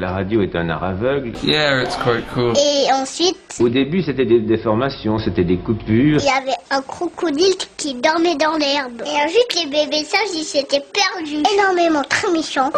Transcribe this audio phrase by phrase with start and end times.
[0.00, 1.32] La radio est un art aveugle.
[1.42, 2.52] Yeah, it's quite cool.
[2.56, 6.20] Et ensuite, Au début, c'était des déformations, c'était des coupures.
[6.20, 9.02] il y avait un crocodile qui dormait dans l'herbe.
[9.04, 11.42] Et ensuite, les bébés sages, ils s'étaient perdus.
[11.52, 12.70] Énormément, très méchants.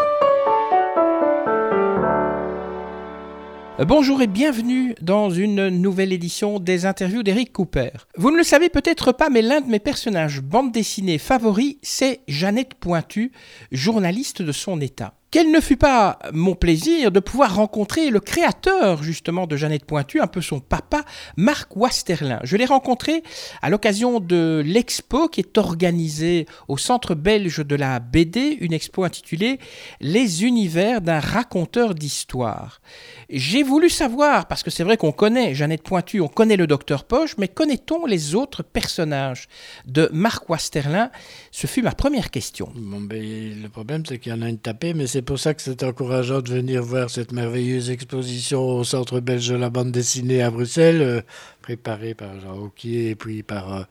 [3.87, 7.91] Bonjour et bienvenue dans une nouvelle édition des interviews d'Eric Cooper.
[8.17, 12.21] Vous ne le savez peut-être pas, mais l'un de mes personnages bande dessinée favoris, c'est
[12.29, 13.31] Jeannette Pointu,
[13.73, 15.13] journaliste de son état.
[15.33, 20.21] Quel ne fut pas mon plaisir de pouvoir rencontrer le créateur justement de Jeannette Pointu,
[20.21, 21.05] un peu son papa,
[21.37, 22.41] Marc Wasterlin.
[22.43, 23.23] Je l'ai rencontré
[23.63, 29.05] à l'occasion de l'expo qui est organisée au Centre belge de la BD, une expo
[29.05, 29.61] intitulée
[30.01, 32.81] Les univers d'un raconteur d'histoire.
[33.29, 37.05] J'ai voulu savoir, parce que c'est vrai qu'on connaît Jeannette Pointu, on connaît le docteur
[37.05, 39.47] Poche, mais connaît-on les autres personnages
[39.87, 41.13] de Marc Wasterlin?
[41.53, 42.73] Ce fut ma première question.
[42.75, 45.55] Bon, ben, le problème, c'est qu'il y en a une tapée, mais c'est pour ça
[45.55, 49.91] que c'est encourageant de venir voir cette merveilleuse exposition au Centre belge de la bande
[49.91, 51.21] dessinée à Bruxelles, euh,
[51.63, 53.83] préparée par Jean Auquier et puis par euh,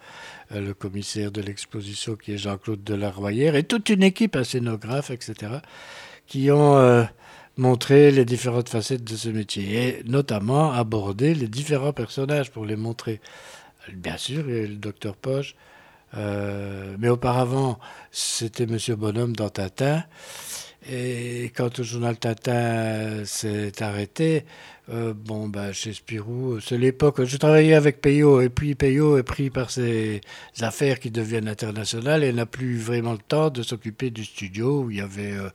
[0.54, 5.12] euh, le commissaire de l'exposition qui est Jean-Claude Delarroyère et toute une équipe, un scénographe,
[5.12, 5.54] etc.,
[6.26, 7.08] qui ont
[7.58, 12.76] montré les différentes facettes de ce métier et notamment abordé les différents personnages pour les
[12.76, 13.20] montrer.
[13.92, 15.56] Bien sûr, il y a le docteur Poche,
[16.16, 17.80] mais auparavant,
[18.12, 20.04] c'était Monsieur Bonhomme dans Tintin.
[20.92, 24.44] Et quand le journal Tintin s'est arrêté,
[24.92, 27.24] euh, bon, bah, chez Spirou, c'est l'époque.
[27.24, 30.22] Je travaillais avec Payot, et puis Payot est pris par ses
[30.62, 34.92] affaires qui deviennent internationales et n'a plus vraiment le temps de s'occuper du studio où
[34.92, 35.50] il y avait euh,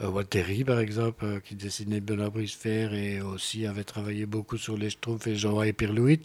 [0.00, 4.76] euh, Walteri, par exemple, euh, qui dessinait Benoît Brisefer et aussi avait travaillé beaucoup sur
[4.76, 6.20] les Schtroumpfs et Jean et Pirlouit.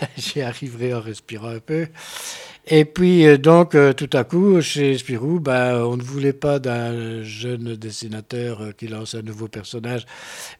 [0.16, 1.86] J'y arriverai en respirant un peu.
[2.68, 6.58] Et puis, euh, donc, euh, tout à coup, chez Spirou, ben, on ne voulait pas
[6.58, 10.04] d'un jeune dessinateur euh, qui lance un nouveau personnage,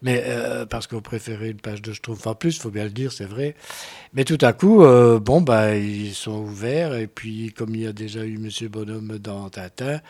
[0.02, 1.00] mais euh, parce qu'on
[1.42, 3.54] une page de Schtroumpf en plus, faut bien le dire, c'est vrai.
[4.14, 7.86] Mais tout à coup, euh, bon, ben, ils sont ouverts, et puis, comme il y
[7.86, 10.00] a déjà eu Monsieur Bonhomme dans Tintin,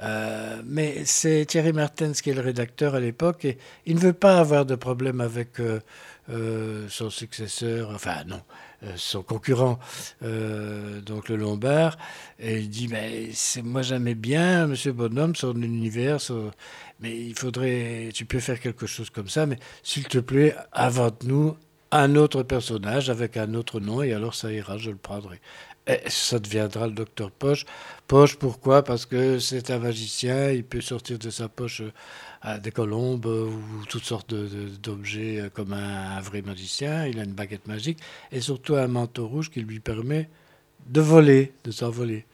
[0.00, 4.12] euh, mais c'est Thierry Martens qui est le rédacteur à l'époque, et il ne veut
[4.12, 5.80] pas avoir de problème avec euh,
[6.30, 8.40] euh, son successeur, enfin non,
[8.96, 9.78] son concurrent,
[10.20, 11.96] donc le Lombard,
[12.38, 13.30] et il dit, mais
[13.62, 16.18] moi j'aimais bien Monsieur Bonhomme, son univers,
[17.00, 21.56] mais il faudrait, tu peux faire quelque chose comme ça, mais s'il te plaît, invente-nous
[21.92, 25.40] un autre personnage avec un autre nom, et alors ça ira, je le prendrai.
[25.86, 27.66] Et ça deviendra le docteur Poche.
[28.08, 28.82] Poche, pourquoi?
[28.82, 31.92] Parce que c'est un magicien, il peut sortir de sa poche euh,
[32.40, 37.06] à des colombes euh, ou toutes sortes d'objets euh, comme un, un vrai magicien.
[37.06, 37.98] Il a une baguette magique
[38.32, 40.30] et surtout un manteau rouge qui lui permet
[40.86, 42.26] de voler, de s'envoler.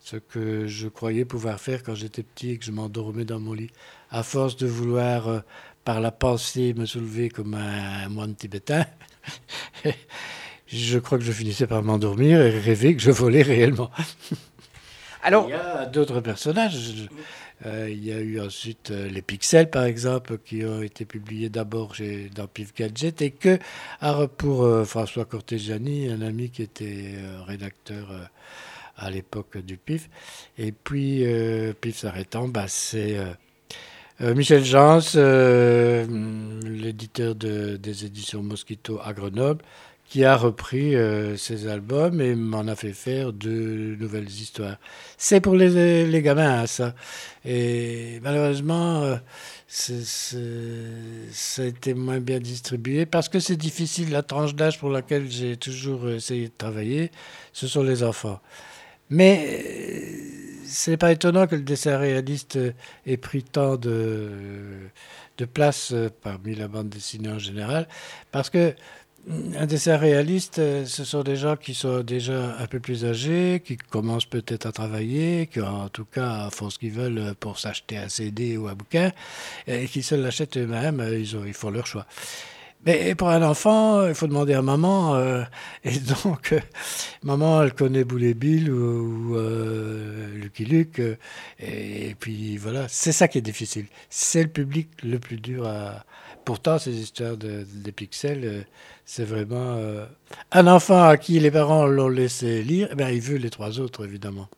[0.00, 3.54] Ce que je croyais pouvoir faire quand j'étais petit et que je m'endormais dans mon
[3.54, 3.70] lit.
[4.10, 5.40] À force de vouloir, euh,
[5.84, 8.86] par la pensée, me soulever comme un moine tibétain,
[10.66, 13.90] je crois que je finissais par m'endormir et rêver que je volais réellement.
[15.22, 17.08] Alors, Il y a d'autres personnages.
[17.64, 21.48] Euh, il y a eu ensuite euh, les Pixels, par exemple, qui ont été publiés
[21.48, 21.94] d'abord
[22.34, 23.58] dans Pif Gadget et que
[24.36, 28.08] pour euh, François Cortegiani, un ami qui était euh, rédacteur
[28.98, 30.08] à l'époque du Pif.
[30.58, 31.24] Et puis,
[31.80, 33.16] Pif s'arrêtant, bah, c'est
[34.20, 35.00] Michel Jans,
[36.64, 39.62] l'éditeur de- des éditions Mosquito à Grenoble,
[40.08, 44.76] qui a repris euh, ces albums et m'en a fait faire de nouvelles histoires.
[45.18, 46.94] C'est pour les, les gamins, hein, ça.
[47.44, 49.16] Et malheureusement, euh,
[49.66, 54.10] c'est- c'est- ça a été moins bien distribué parce que c'est difficile.
[54.10, 57.10] La tranche d'âge pour laquelle j'ai toujours essayé de travailler,
[57.52, 58.40] ce sont les enfants.
[59.10, 62.58] Mais euh, ce n'est pas étonnant que le dessin réaliste
[63.06, 64.30] ait pris tant de,
[65.38, 67.88] de place euh, parmi la bande dessinée en général,
[68.32, 68.74] parce que
[69.28, 73.60] un dessin réaliste, euh, ce sont des gens qui sont déjà un peu plus âgés,
[73.64, 77.58] qui commencent peut-être à travailler, qui en tout cas font ce qu'ils veulent euh, pour
[77.58, 79.10] s'acheter un CD ou un bouquin,
[79.66, 82.06] et qui se l'achètent eux-mêmes, euh, ils, ont- ils font leur choix.
[82.86, 85.16] Mais pour un enfant, il faut demander à maman.
[85.16, 85.42] euh,
[85.84, 86.60] et donc, euh,
[87.24, 91.00] maman, elle connaît Boulet Bill ou, euh, Lucky Luke.
[91.00, 91.16] euh,
[91.58, 93.86] et, puis voilà, c'est ça qui est difficile.
[94.10, 96.04] C'est le public le plus dur à.
[96.46, 98.62] Pourtant, ces histoires de, pixels, euh,
[99.04, 99.76] c'est vraiment.
[99.78, 100.06] euh,
[100.52, 103.80] un enfant à qui les parents l'ont laissé lire, eh bien, il veut les trois
[103.80, 104.48] autres, évidemment.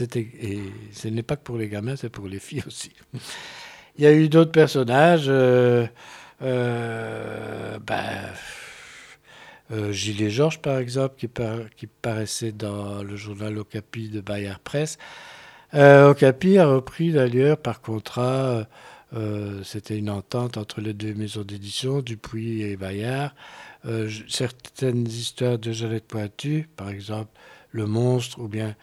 [0.00, 0.60] Et
[0.92, 2.92] ce n'est pas que pour les gamins, c'est pour les filles aussi.
[3.98, 5.26] Il y a eu d'autres personnages.
[5.28, 5.86] euh,
[6.42, 8.32] euh, ben,
[10.30, 14.98] Georges, par exemple, qui, par- qui paraissait dans le journal Okapi de Bayard Presse.
[15.74, 18.66] Okapi a repris d'ailleurs par contrat
[19.64, 23.34] C'était une entente entre les deux maisons d'édition, Dupuis et Bayard.
[24.28, 27.30] certaines histoires de Jeannette Pointu, par exemple
[27.72, 28.76] Le Monstre ou bien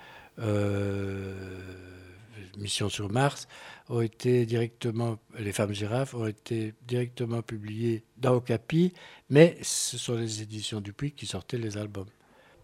[2.58, 3.48] Mission sur Mars,
[3.90, 8.94] ont été directement, les femmes girafes ont été directement publiées dans Okapi,
[9.30, 12.08] mais ce sont les éditions Dupuis qui sortaient les albums.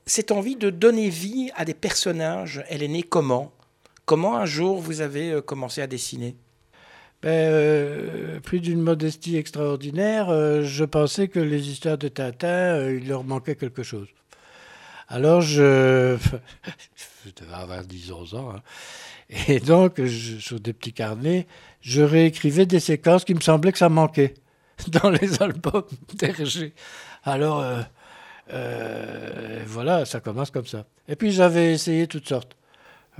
[0.05, 3.53] Cette envie de donner vie à des personnages, elle est née comment?
[4.05, 6.35] Comment un jour vous avez euh, commencé à dessiner?
[7.23, 13.23] Ben, euh, d'une modestie extraordinaire, euh, je pensais que les histoires de Tintin, il leur
[13.23, 14.07] manquait quelque chose.
[15.07, 16.17] Alors je,
[17.25, 18.61] je devais avoir 10 ans, hein.
[19.47, 19.99] Et donc,
[20.39, 21.47] sur des petits carnets,
[21.81, 24.35] je réécrivais des séquences qui me semblaient que ça manquait
[24.87, 25.83] dans les albums
[26.13, 26.73] d'Hergé.
[27.23, 27.81] Alors, euh,
[28.51, 30.85] euh, voilà, ça commence comme ça.
[31.07, 32.55] Et puis, j'avais essayé toutes sortes.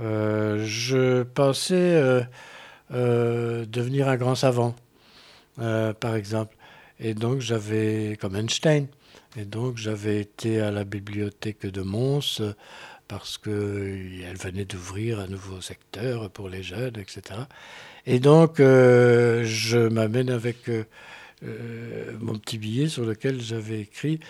[0.00, 2.26] Euh, je pensais
[2.90, 4.74] devenir un grand savant,
[5.56, 6.56] par exemple.
[7.00, 8.86] Et donc, j'avais, comme Einstein,
[9.36, 12.40] et donc j'avais été à la bibliothèque de Mons
[13.08, 17.40] parce qu'elle venait d'ouvrir un nouveau secteur pour les jeunes, etc.
[18.06, 20.84] Et donc, euh, je m'amène avec euh,
[21.44, 24.20] euh, mon petit billet sur lequel j'avais écrit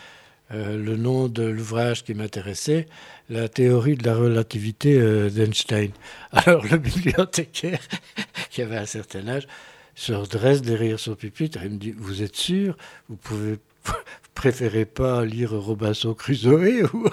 [0.50, 2.86] le nom de l'ouvrage qui m'intéressait,
[3.28, 4.98] La théorie de la relativité
[5.30, 5.90] d'Einstein.
[6.32, 7.80] Alors, le bibliothécaire,
[8.50, 9.46] qui avait un certain âge,
[9.94, 12.76] se redresse derrière son pupitre et me dit Vous êtes sûr?
[13.08, 13.58] Vous pouvez
[14.34, 17.08] préférez pas lire Robinson Crusoe ou,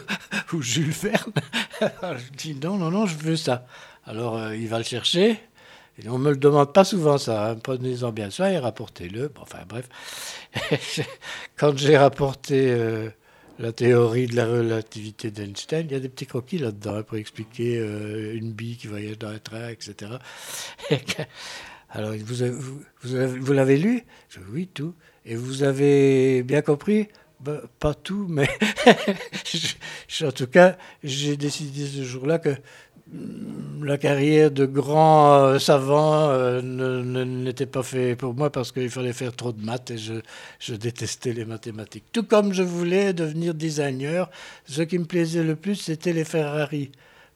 [0.53, 1.31] ou Jules Verne?
[1.81, 3.65] Je dis non, non, non, je veux ça.
[4.05, 5.39] Alors euh, il va le chercher.
[6.03, 7.51] Et on me le demande pas souvent ça.
[7.51, 7.55] Hein.
[7.61, 9.31] Prenez-en bien soin et rapportez-le.
[9.39, 9.87] enfin bref.
[11.57, 13.09] Quand j'ai rapporté euh,
[13.61, 17.17] la théorie de la relativité d'Einstein, il y a des petits croquis là-dedans hein, pour
[17.17, 20.13] expliquer euh, une bille qui voyage dans un train, etc.
[21.89, 24.03] Alors, vous, l'avez lu?
[24.51, 24.95] Oui, tout.
[25.25, 27.07] Et vous avez bien compris?
[27.39, 28.49] Ben, Pas tout, mais
[30.23, 32.55] en tout cas, j'ai décidé ce jour-là que
[33.83, 39.13] la carrière de grand euh, savant euh, n'était pas fait pour moi parce qu'il fallait
[39.13, 40.13] faire trop de maths et je,
[40.59, 42.05] je, détestais les mathématiques.
[42.11, 44.29] Tout comme je voulais devenir designer,
[44.65, 46.91] ce qui me plaisait le plus, c'était les Ferrari.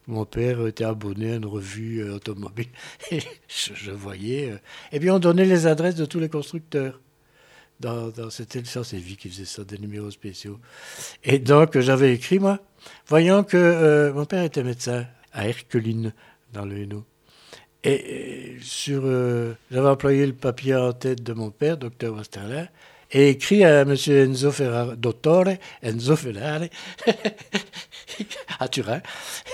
[0.07, 2.67] Mon père était abonné à une revue euh, automobile
[3.11, 4.51] et je, voyais.
[4.51, 4.57] Euh,
[4.91, 7.01] et bien, on donnait les adresses de tous les constructeurs.
[7.81, 10.59] Dans, dans c'était le c'est vie qui faisait ça, des numéros spéciaux.
[11.25, 12.59] Et donc, j'avais écrit, moi,
[13.05, 16.11] voyant que mon père était médecin à Herculine,
[16.51, 17.05] dans le Hainaut.
[17.83, 19.03] Et sur,
[19.69, 22.67] j'avais employé le papier en tête de mon père, docteur Westerlin,
[23.11, 23.95] et écrit à M.
[24.07, 26.69] Enzo Ferrari, dottore Enzo Ferrari,
[28.59, 29.01] à Turin,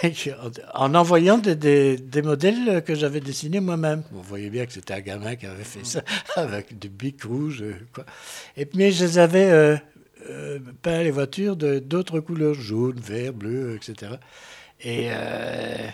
[0.74, 4.04] en envoyant des, modèles que j'avais dessinés moi-même.
[4.12, 6.02] Vous voyez bien que c'était un gamin qui avait fait ça
[6.36, 7.64] avec du bic rouge.
[7.94, 8.06] Quoi.
[8.58, 9.78] Et puis je les avais euh,
[10.30, 14.14] euh, peint les voitures d'autres couleurs, jaune, vert, bleu, etc.
[14.84, 15.88] Et euh,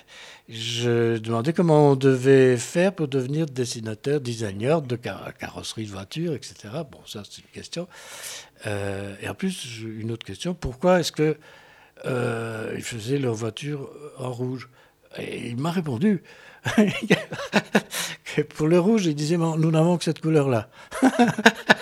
[0.49, 6.69] je demandais comment on devait faire pour devenir dessinateur, designer de carrosserie de voiture, etc.
[6.89, 7.87] Bon, ça c'est une question.
[8.65, 11.37] et en plus, une autre question, pourquoi est-ce que
[12.05, 14.69] euh, faisaient leur voiture en rouge?
[15.17, 16.21] Et il m'a répondu
[18.35, 20.69] que pour le rouge, il disait Nous n'avons que cette couleur-là.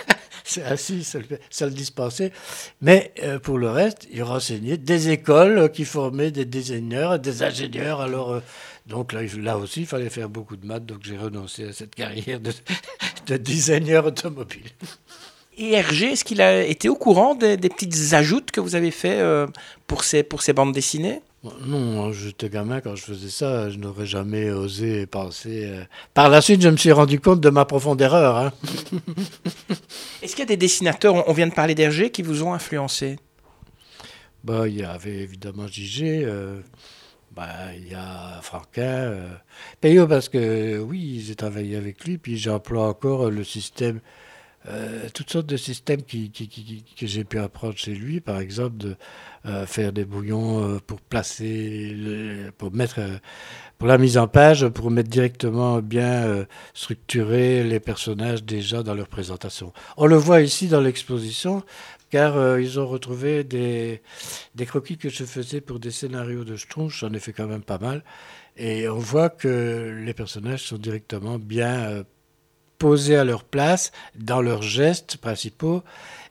[0.48, 1.18] C'est ainsi, ça,
[1.66, 2.32] le dispensait.
[2.80, 8.00] Mais euh, pour le reste, il renseignait des écoles qui formaient des designers, des ingénieurs.
[8.00, 8.40] Alors, euh,
[8.86, 11.96] donc là, là, aussi, il fallait faire beaucoup de maths, donc j'ai renoncé à cette
[11.96, 12.52] carrière de,
[13.28, 14.70] de designer automobile.
[15.58, 19.20] Et Hergé, est-ce qu'il a été au courant des, petites ajoutes que vous avez fait
[19.20, 19.48] euh,
[19.88, 21.22] pour, ces, pour ces bandes dessinées?
[21.66, 25.66] Non, j'étais gamin quand je faisais ça, je n'aurais jamais osé penser.
[25.66, 25.84] Euh.
[26.14, 28.38] Par la suite, je me suis rendu compte de ma profonde erreur.
[28.38, 28.54] Hein.
[30.22, 33.18] Est-ce qu'il y a des dessinateurs, on vient de parler d'Hergé, qui vous ont influencé?
[34.44, 36.60] Bah, Il y avait évidemment Gigé, euh,
[37.36, 39.14] bah, il y a Franquin,
[39.82, 44.00] Payot, parce que oui, j'ai travaillé avec lui, puis j'emploie encore le système
[44.68, 48.96] euh, toutes sortes de systèmes que j'ai pu apprendre chez lui, par exemple de
[49.46, 51.96] euh, faire des bouillons euh, pour placer,
[52.58, 53.00] pour mettre,
[53.78, 59.08] pour la mise en page, pour mettre directement bien structurer les personnages déjà dans leur
[59.08, 59.72] présentation.
[59.98, 61.64] On le voit ici dans l'exposition,
[62.10, 64.02] car ils ont retrouvé des,
[64.66, 67.78] croquis que je faisais pour des scénarios de Schtroumpf, j'en ai fait quand même pas
[67.78, 68.04] mal,
[68.58, 72.04] et on voit que les personnages sont directement bien
[72.78, 75.84] posés à leur place, dans leurs gestes principaux.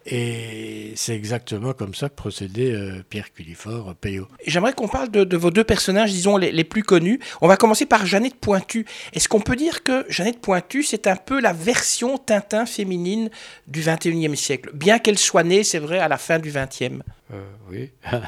[0.07, 4.29] Et c'est exactement comme ça que procédait euh, Pierre Cullifort, euh, Payot.
[4.47, 7.21] J'aimerais qu'on parle de, vos deux personnages, disons, les, les, plus connus.
[7.41, 8.85] On va commencer par Jeannette Pointu.
[9.15, 13.31] Est-ce qu'on peut dire que Jeannette Pointu, c'est un peu la version Tintin féminine
[13.67, 14.71] du 21e siècle?
[14.75, 17.01] Bien qu'elle soit née, c'est vrai, à la fin du 20e.
[17.33, 17.91] Euh, oui.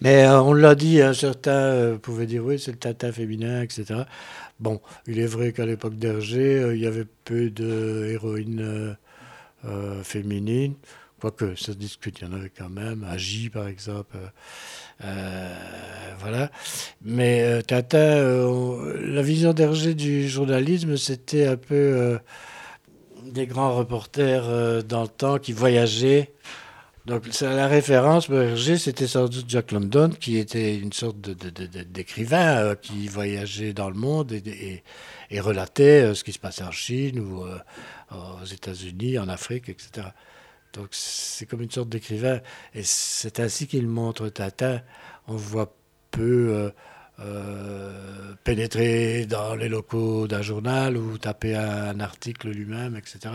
[0.00, 4.00] Mais on l'a dit, hein, certains pouvaient dire oui, c'est le Tintin féminin, etc.
[4.58, 8.96] Bon, il est vrai qu'à l'époque d'Hergé, il y avait peu de héroïnes
[9.64, 10.74] euh, féminine.
[11.20, 13.04] Quoique, ça se discute, il y en avait quand même.
[13.08, 14.16] Agi, par exemple.
[14.16, 14.28] Euh,
[15.04, 15.54] euh,
[16.18, 16.50] voilà.
[17.02, 22.18] Mais Tata, la vision d'Hergé du journalisme, c'était un peu
[23.24, 26.32] des grands reporters dans le temps qui voyageaient.
[27.06, 32.74] Donc la référence pour Hergé, c'était sans doute Jack London, qui était une sorte d'écrivain
[32.76, 34.82] qui voyageait dans le monde et, et
[35.38, 37.44] relatait ce qui se passait en Chine ou
[38.10, 40.08] aux États-Unis, en Afrique, etc.
[40.72, 42.40] Donc c'est comme une sorte d'écrivain.
[42.74, 44.82] Et c'est ainsi qu'il montre Tata.
[45.26, 45.74] On voit
[46.10, 46.70] peu euh,
[47.20, 53.34] euh, pénétrer dans les locaux d'un journal ou taper un, article lui-même, etc.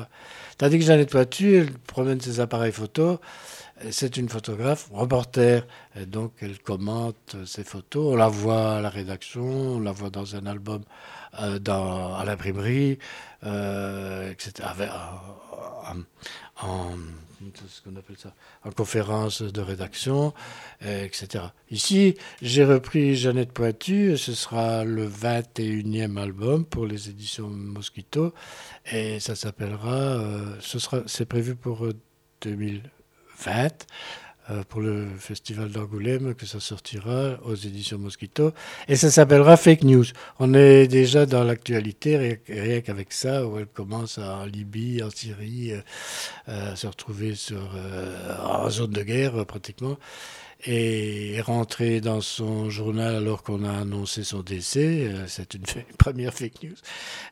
[0.57, 3.19] Tandis que Jeannette Poitu, elle promène ses appareils photo.
[3.91, 5.67] C'est une photographe, reporter,
[5.99, 8.13] et donc elle commente ses photos.
[8.13, 10.83] On la voit à la rédaction, on la voit dans un album
[11.41, 12.97] euh, à l'imprimerie,
[13.43, 14.69] euh, etc.
[16.61, 16.95] en,
[17.67, 20.33] ce qu'on appelle ça, en conférence de rédaction,
[20.81, 21.45] etc.
[21.69, 28.33] Ici, j'ai repris Jeannette Pointu, ce sera le 21e album pour les éditions Mosquito,
[28.91, 30.77] et ça s'appellera, euh, ce
[31.07, 31.87] c'est prévu pour
[32.41, 32.94] 2020.
[34.51, 38.53] Euh, pour le festival d'Angoulême, que ça sortira aux éditions Mosquito.
[38.87, 40.05] Et ça s'appellera Fake News.
[40.37, 45.71] On est déjà dans l'actualité, rien, qu'avec ça, où elle commence en Libye, en Syrie,
[45.71, 49.97] euh, à se retrouver sur, euh, en zone de guerre pratiquement
[50.67, 55.11] et rentrée dans son journal alors qu'on a annoncé son décès.
[55.27, 55.63] C'est une
[55.97, 56.75] première fake news.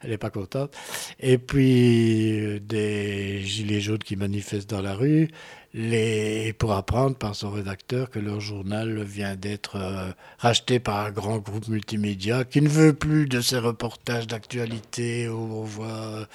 [0.01, 0.75] Elle n'est pas contente.
[1.19, 5.29] Et puis des gilets jaunes qui manifestent dans la rue
[5.73, 11.11] les, pour apprendre par son rédacteur que leur journal vient d'être euh, racheté par un
[11.11, 16.27] grand groupe multimédia qui ne veut plus de ces reportages d'actualité où on voit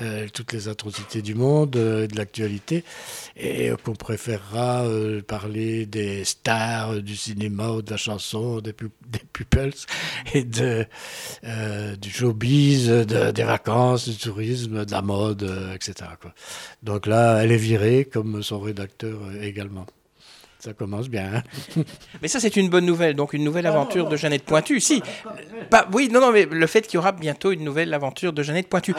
[0.00, 2.84] euh, toutes les atrocités du monde euh, et de l'actualité
[3.36, 4.84] et qu'on préférera
[5.26, 8.74] parler des stars du cinéma ou de la chanson, des,
[9.08, 9.74] des pupils
[10.34, 10.86] et de,
[12.00, 15.42] du showbiz, des vacances, du tourisme, de la mode,
[15.74, 16.10] etc.
[16.82, 19.86] Donc là, elle est virée comme son rédacteur euh, également.
[20.58, 21.34] Ça commence bien.
[21.36, 21.82] Hein.
[22.22, 23.14] mais ça, c'est une bonne nouvelle.
[23.14, 24.80] Donc, une nouvelle aventure de Jeannette Pointu.
[24.80, 25.02] Si.
[25.70, 28.42] Pas, oui, non, non, mais le fait qu'il y aura bientôt une nouvelle aventure de
[28.42, 28.94] Jeannette Pointu.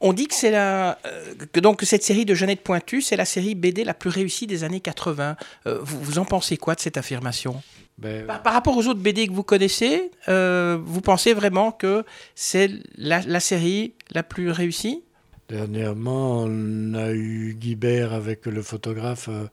[0.00, 3.24] On dit que c'est la, euh, que donc cette série de Jeannette Pointu, c'est la
[3.24, 5.36] série BD la plus réussie des années 80.
[5.66, 7.62] Euh, vous, vous, en pensez quoi de cette affirmation?
[7.98, 13.20] Ben, par, rapport aux autres BD que vous connaissez, vous pensez vraiment que c'est la,
[13.20, 15.04] la série la plus réussie?
[15.48, 19.28] Dernièrement, on a eu Guibert avec le photographe.
[19.28, 19.46] Euh,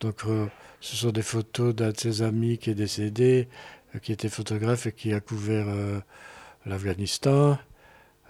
[0.00, 0.46] donc, euh,
[0.80, 3.48] ce sont des photos d'un de ses amis qui est décédé,
[3.94, 5.66] euh, qui était photographe et qui a couvert
[6.64, 7.58] l'Afghanistan.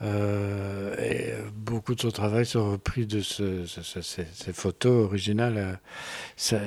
[0.02, 5.80] et beaucoup de son travail sont repris de ces photos originales.
[6.36, 6.60] Ça,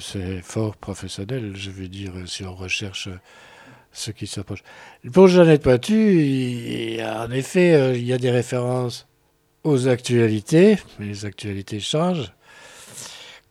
[0.00, 3.08] c'est fort professionnel, je veux dire, si on recherche
[3.96, 4.62] ce qui s'approche.
[5.12, 9.08] Pour Jeannette Poitu, en effet, euh, il y a des références
[9.64, 12.32] aux actualités, mais les actualités changent,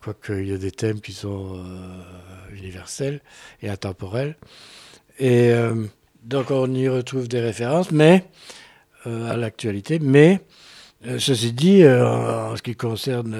[0.00, 3.20] quoique il y a des thèmes qui sont euh, universels
[3.60, 4.36] et intemporels.
[5.18, 5.84] Et euh,
[6.22, 8.24] donc on y retrouve des références, mais
[9.04, 10.40] à l'actualité, mais
[11.18, 13.36] ceci dit, en ce qui concerne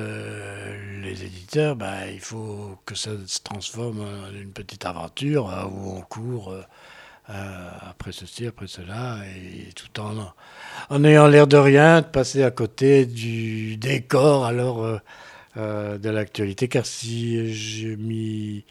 [1.03, 6.03] les éditeurs, bah, il faut que ça se transforme en une petite aventure où on
[6.03, 6.55] court
[7.29, 10.33] euh, après ceci, après cela, et tout en,
[10.91, 14.99] en ayant l'air de rien, de passer à côté du décor alors euh,
[15.57, 18.65] euh, de l'actualité, car si je m'y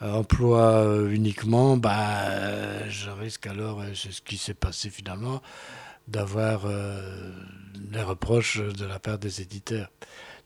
[0.00, 5.42] emploie uniquement, bah, je risque alors, c'est ce qui s'est passé finalement,
[6.06, 6.66] d'avoir
[7.74, 9.88] des reproches de la part des éditeurs.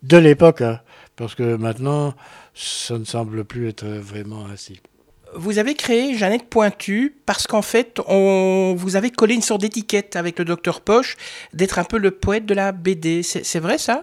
[0.02, 0.80] De l'époque, hein,
[1.16, 2.14] parce que maintenant,
[2.54, 4.80] ça ne semble plus être vraiment ainsi
[5.34, 10.16] vous avez créé Jeannette Pointu parce qu'en fait, on, vous avez collé une sorte d'étiquette
[10.16, 11.16] avec le docteur Poche
[11.52, 13.22] d'être un peu le poète de la BD.
[13.22, 14.02] C'est vrai ça?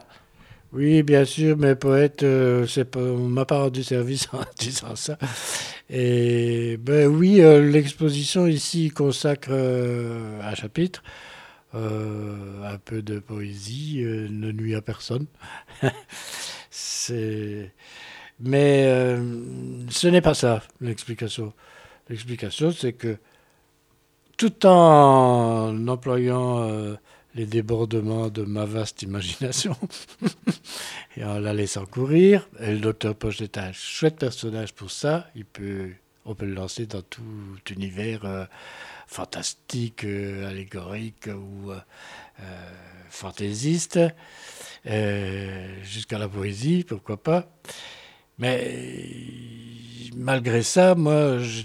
[0.74, 5.17] Oui, bien sûr, mais poète, euh, pas, on m'a pas rendu service en disant ça.
[5.89, 11.03] Et ben oui, euh, l'exposition ici consacre euh, un chapitre
[11.74, 15.27] un peu de poésie ne nuit à personne.
[16.72, 17.72] C'est...
[18.39, 19.17] Mais
[19.89, 21.53] ce n'est pas ça l'explication.
[22.10, 23.17] L'explication, c'est que
[24.38, 26.98] tout en employant
[27.38, 29.77] les débordements de ma vaste imagination
[31.17, 32.50] et en la laissant courir.
[32.60, 35.27] Et le docteur Poche est un chouette personnage pour ça.
[35.36, 35.91] Il peut,
[36.25, 37.22] on peut le lancer dans tout
[37.70, 38.46] univers euh,
[39.06, 41.79] fantastique, euh, allégorique ou euh,
[43.10, 44.00] fantaisiste,
[45.84, 47.48] jusqu'à la poésie, pourquoi pas.
[48.39, 48.75] Mais
[50.15, 51.63] malgré ça, moi, je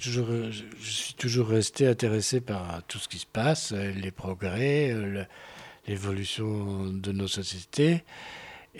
[0.80, 4.94] suis toujours resté intéressé par tout ce qui se passe, les progrès,
[5.86, 8.04] l'évolution de nos sociétés.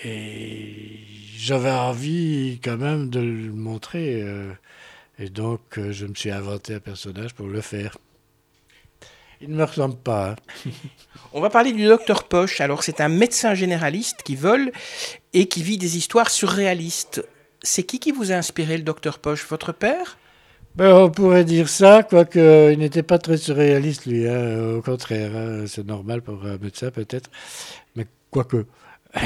[0.04, 1.00] Et
[1.36, 4.22] j'avais envie quand même de le montrer.
[4.22, 4.52] Euh,
[5.18, 7.98] et donc, euh, je me suis inventé un personnage pour le faire.
[9.40, 10.30] Il ne me ressemble pas.
[10.30, 10.70] Hein.
[11.32, 12.60] On va parler du docteur Poche.
[12.60, 14.72] Alors, c'est un médecin généraliste qui vole
[15.34, 17.22] et qui vit des histoires surréalistes.
[17.62, 19.46] C'est qui qui vous a inspiré, le docteur Poche?
[19.48, 20.18] Votre père?
[20.74, 24.26] Ben, on pourrait dire ça, quoique il n'était pas très surréaliste, lui.
[24.26, 27.30] Hein, au contraire, hein, c'est normal pour un médecin peut-être.
[27.96, 28.66] Mais quoique.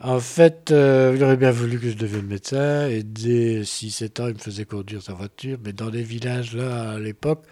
[0.00, 2.88] En fait, euh, il aurait bien voulu que je devienne médecin.
[2.88, 5.58] Et dès 6-7 ans, il me faisait conduire sa voiture.
[5.64, 7.44] Mais dans les villages, là, à l'époque,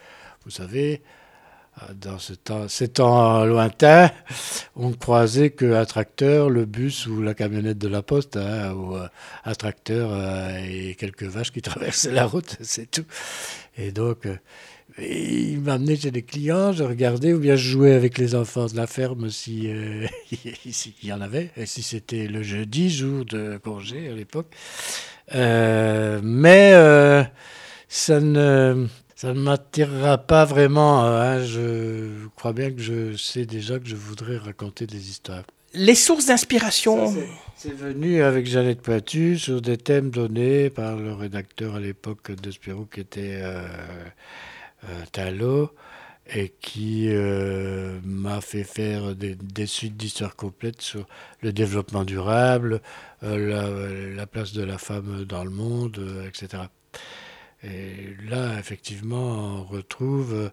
[0.45, 1.03] vous savez,
[2.01, 4.11] dans ce temps, ces temps lointains,
[4.77, 8.97] on ne croisait qu'un tracteur, le bus ou la camionnette de la poste, hein, ou
[8.97, 9.09] euh,
[9.45, 13.05] un tracteur euh, et quelques vaches qui traversaient la route, c'est tout.
[13.77, 14.37] Et donc, euh,
[14.99, 18.77] il m'amenait chez des clients, je regardais, ou bien je jouais avec les enfants de
[18.77, 24.09] la ferme si il y en avait, et si c'était le jeudi, jour de congé
[24.09, 24.55] à l'époque.
[25.33, 26.73] mais
[27.89, 28.87] ça ne
[29.25, 31.03] ça ne m'attirera pas vraiment.
[31.03, 31.43] Hein.
[31.43, 35.45] Je crois bien que je sais déjà que je voudrais raconter des histoires.
[35.73, 37.11] Les sources d'inspiration
[37.57, 42.51] C'est venu avec Jeannette Poitu sur des thèmes donnés par le rédacteur à l'époque de
[42.51, 43.67] Spirou qui était euh,
[44.85, 45.71] euh Talot
[46.33, 51.07] et qui euh, m'a fait faire des, suites d'histoires complètes sur
[51.41, 52.83] le développement durable,
[53.23, 56.65] euh, la, la, place de la femme dans le monde, etc.
[57.65, 60.51] Et là, effectivement, on retrouve,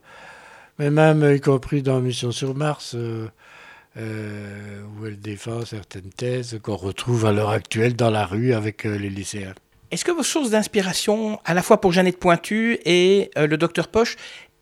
[0.80, 3.28] mais même y compris dans Mission sur Mars, euh,
[3.97, 8.86] euh, où elle défend certaines thèses qu'on retrouve à l'heure actuelle dans la rue avec
[8.86, 9.54] euh, les lycéens.
[9.91, 14.15] Est-ce que vos sources d'inspiration, à la fois pour Jeannette Pointu et le docteur Poche,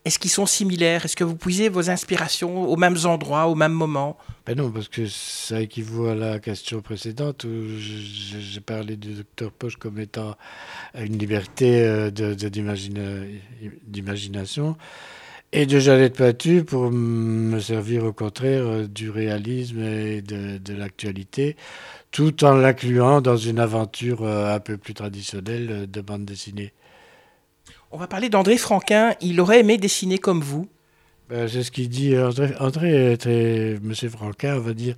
[0.05, 1.05] est-ce qu'ils sont similaires?
[1.05, 4.87] Est-ce que vous puisez vos inspirations aux mêmes endroits, au même moment ben Non, parce
[4.87, 10.35] que ça équivaut à la question précédente où j'ai parlé du docteur Poche comme étant
[10.95, 14.77] une liberté euh, d'imagination
[15.51, 21.55] et de Jeannette Patu pour me servir au contraire euh, du réalisme et de, l'actualité,
[22.11, 26.71] tout en l'incluant dans une aventure euh, un peu plus traditionnelle de bande dessinée.
[27.91, 29.15] On va parler d'André Franquin.
[29.19, 30.67] Il aurait aimé dessiner comme vous.
[31.27, 32.15] Ben, c'est ce qu'il dit.
[32.59, 33.17] André,
[33.81, 34.95] Monsieur Franquin, on va dire,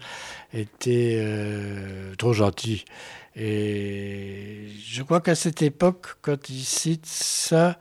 [0.54, 2.84] était euh, trop gentil.
[3.36, 7.80] Et je crois qu'à cette époque, quand il cite ça,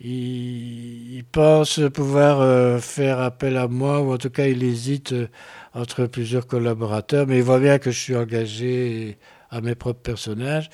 [0.00, 5.28] il, pense pouvoir euh, faire appel à moi, ou en tout cas, il hésite euh,
[5.72, 9.18] entre plusieurs collaborateurs, mais il voit bien que je suis engagé
[9.50, 10.68] à mes propres personnages.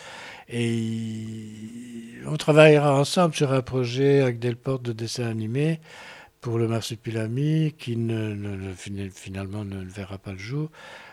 [0.52, 5.80] Et on travaillera ensemble sur un projet avec Delporte de dessin animé
[6.40, 8.74] pour le Marsupilami qui ne,
[9.14, 10.70] finalement ne verra pas le jour.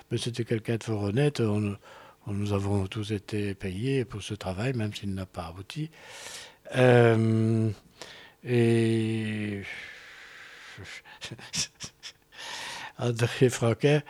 [0.10, 1.40] Mais c'était quelqu'un de fort honnête.
[1.40, 1.76] On,
[2.28, 5.92] nous avons tous été payés pour ce travail, même s'il n'a pas abouti.
[6.76, 7.70] Euh,
[8.44, 9.62] et
[13.00, 14.02] André Franquin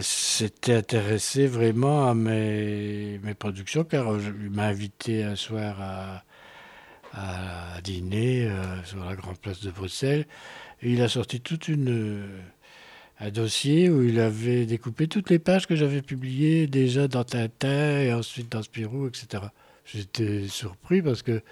[0.00, 6.22] s'était intéressé vraiment à mes, mes productions, car il m'a invité un soir à,
[7.82, 10.26] dîner euh, sur la grande place de Bruxelles.
[10.82, 12.22] Il a sorti toute une,
[13.18, 18.00] un dossier où il avait découpé toutes les pages que j'avais publiées déjà dans Tintin
[18.00, 19.44] et ensuite dans Spirou, etc.
[19.84, 21.42] J'étais surpris parce que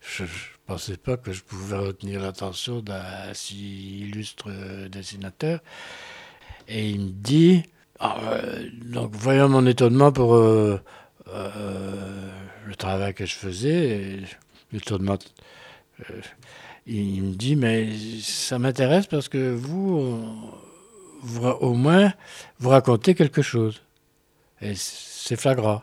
[0.00, 0.28] je ne
[0.66, 4.50] pensais pas que je pouvais retenir l'attention d'un si illustre
[4.88, 5.60] dessinateur.
[6.68, 7.64] Et il me dit,
[8.00, 10.80] ah, euh, donc, voyant mon étonnement pour euh,
[11.28, 12.30] euh,
[12.66, 14.20] le travail que je faisais,
[16.86, 17.88] il, me dit Mais
[18.20, 20.22] ça m'intéresse parce que vous,
[21.60, 22.12] au moins,
[22.60, 23.82] vous racontez quelque chose.
[24.60, 25.82] Et c'est flagrant.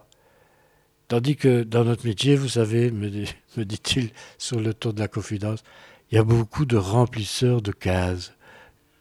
[1.09, 3.09] Tandis que dans notre métier, vous savez, me,
[3.57, 5.63] me dit-il sur le ton de la confidence,
[6.11, 8.33] il y a beaucoup de remplisseurs de cases.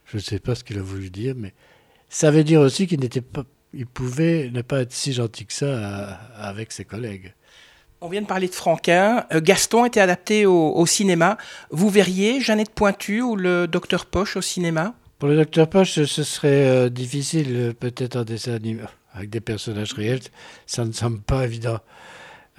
[0.04, 1.54] Je ne sais pas ce qu'il a voulu dire, mais
[2.14, 5.52] ça veut dire aussi qu'il n'était pas, il pouvait ne pas être si gentil que
[5.52, 7.34] ça avec ses collègues.
[8.00, 9.26] On vient de parler de Franquin.
[9.32, 11.38] Euh, Gaston était adapté au, cinéma.
[11.70, 14.94] Vous verriez Jeannette Pointu ou le Docteur Poche au cinéma?
[15.18, 19.92] Pour le Docteur Poche, ce serait euh, difficile, peut-être en dessin animé avec des personnages
[19.92, 20.20] réels.
[20.66, 21.80] Ça ne semble pas évident.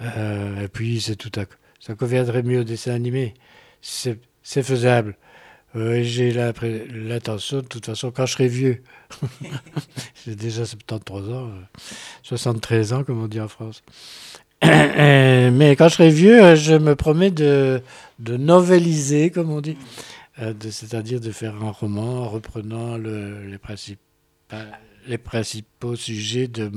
[0.02, 1.44] Euh, et puis, c'est tout à
[1.80, 3.32] ça conviendrait mieux au dessin animé.
[3.80, 4.18] C'est
[4.62, 5.16] faisable.
[5.76, 8.82] J'ai l'intention, de toute façon, quand je serai vieux,
[10.24, 11.50] j'ai déjà 73 ans,
[12.22, 13.82] 73 ans, comme on dit en France.
[14.62, 17.82] Mais quand je serai vieux, je me promets de,
[18.18, 19.76] de novéliser, comme on dit,
[20.40, 23.58] euh, c'est-à-dire de faire un roman en reprenant le, les,
[25.06, 26.70] les principaux sujets de,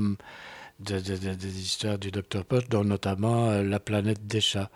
[0.80, 2.44] de, des histoires du Dr.
[2.46, 4.70] Post, dont notamment euh, la planète des chats.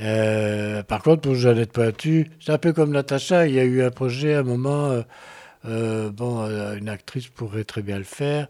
[0.00, 3.46] Euh, par contre, pour Jeannette Pointu, c'est un peu comme Natacha.
[3.46, 5.02] Il y a eu un projet à un moment.
[5.64, 8.48] bon, une actrice pourrait très bien le faire.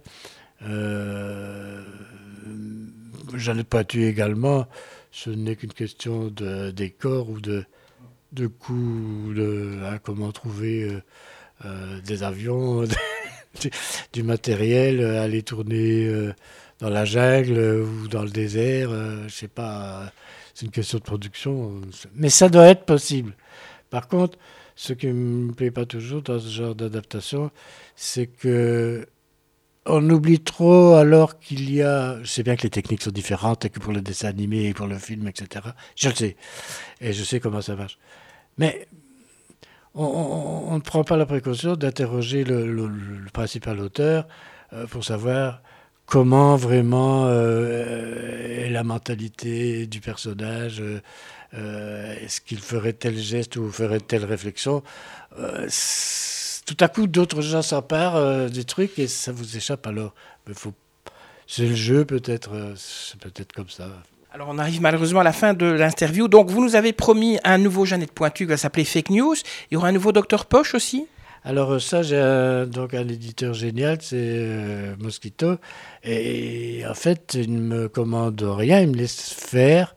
[3.34, 4.66] Jeannette Pointu également.
[5.10, 7.64] Ce n'est qu'une question de décor ou de,
[8.32, 8.50] de
[9.34, 10.90] de hein, comment trouver
[12.04, 12.84] des avions,
[14.12, 16.30] du, matériel, aller tourner
[16.78, 18.90] dans la jungle ou dans le désert.
[19.26, 20.12] je sais pas
[20.58, 21.80] c'est une question de production,
[22.16, 23.36] mais ça doit être possible.
[23.90, 24.36] Par contre,
[24.74, 27.52] ce qui ne me plaît pas toujours dans ce genre d'adaptation,
[27.94, 29.06] c'est que
[29.86, 32.20] on oublie trop alors qu'il y a.
[32.24, 34.74] Je sais bien que les techniques sont différentes et que pour le dessin animé et
[34.74, 35.64] pour le film, etc.
[35.94, 36.36] Je le sais.
[37.00, 37.96] Et je sais comment ça marche.
[38.56, 38.88] Mais
[39.94, 42.90] on, ne prend pas la précaution d'interroger le,
[43.32, 44.26] principal auteur
[44.72, 45.62] euh, pour savoir
[46.08, 51.00] comment vraiment euh, est la mentalité du personnage, euh,
[51.54, 54.82] euh, est-ce qu'il ferait tel geste ou ferait telle réflexion.
[56.66, 60.14] tout à coup, d'autres gens s'emparent des trucs et ça vous échappe alors.
[61.46, 63.88] C'est le jeu peut-être, c'est peut-être comme ça.
[64.32, 66.28] Alors on arrive malheureusement à la fin de l'interview.
[66.28, 69.36] Donc vous nous avez promis un nouveau Jeannette Pointu qui va s'appeler Fake News.
[69.70, 71.06] Il y aura un nouveau Docteur Poche aussi?
[71.48, 75.56] Alors euh, ça, j'ai donc un éditeur génial, c'est euh, Mosquito.
[76.04, 79.96] Et en fait, il ne me commande rien, il me laisse faire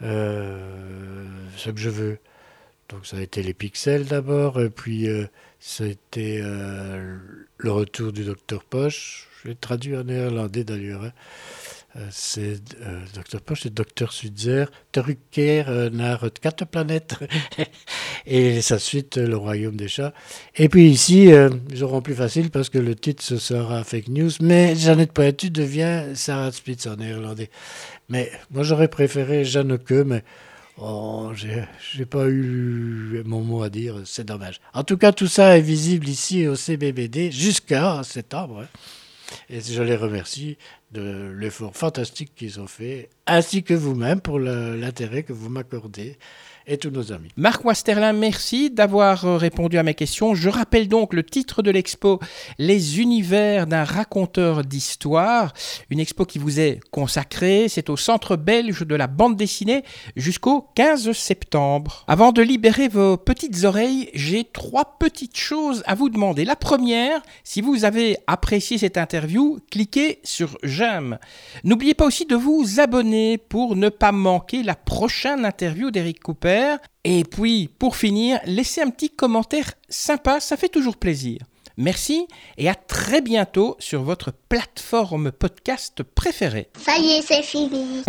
[0.00, 1.26] euh,
[1.58, 2.18] ce que je veux.
[2.88, 8.64] Donc ça a été les pixels d'abord, et puis a été le retour du docteur
[8.64, 9.28] Poche.
[9.42, 11.04] Je l'ai traduit en néerlandais d'ailleurs.
[11.04, 11.12] Hein.
[11.96, 13.40] Euh, c'est euh, Dr.
[13.40, 14.12] Poche et Dr.
[14.12, 17.16] Switzer, Trucker euh, naar quatre planètes
[18.26, 20.12] et sa suite Le Royaume des Chats.
[20.54, 21.30] Et puis ici,
[21.70, 25.50] ils auront plus facile parce que le titre ce sera Fake News, mais Jeannette Pointu
[25.50, 27.50] devient Sarah Spitz en néerlandais.
[28.08, 30.22] Mais moi j'aurais préféré Jeanneke, mais
[30.78, 34.60] oh, j'ai pas eu mon mot à dire, c'est dommage.
[34.74, 38.60] En tout cas, tout ça est visible ici au CBBD jusqu'à septembre.
[38.62, 38.68] Hein.
[39.48, 40.56] Et je les remercie
[40.92, 46.18] de l'effort fantastique qu'ils ont fait, ainsi que vous-même pour l'intérêt que vous m'accordez
[46.66, 47.30] et tous nos amis.
[47.36, 50.34] Marc Wasterlin, merci d'avoir euh, répondu à mes questions.
[50.34, 52.20] Je rappelle donc le titre de l'expo
[52.58, 55.52] Les univers d'un raconteur d'histoire,
[55.90, 57.66] une expo qui vous est consacrée.
[57.68, 59.84] C'est au Centre belge de la bande dessinée
[60.16, 62.04] jusqu'au 15 septembre.
[62.08, 66.44] Avant de libérer vos petites oreilles, j'ai trois petites choses à vous demander.
[66.44, 71.18] La première, si vous avez apprécié cette interview, cliquez sur j'aime.
[71.64, 76.49] N'oubliez pas aussi de vous abonner pour ne pas manquer la prochaine interview d'Eric Cooper
[77.04, 81.38] et puis, pour finir, laissez un petit commentaire sympa, ça fait toujours plaisir.
[81.76, 82.26] Merci
[82.58, 86.68] et à très bientôt sur votre plateforme podcast préférée.
[86.78, 88.02] Ça y est, c'est fini.